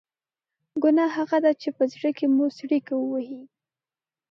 ګناه 0.83 1.11
هغه 1.17 1.37
ده 1.43 1.51
چې 1.61 1.69
په 1.77 1.83
زړه 1.93 2.09
کې 2.17 2.25
مو 2.35 2.45
څړیکه 2.57 2.93
ووهي. 2.97 3.41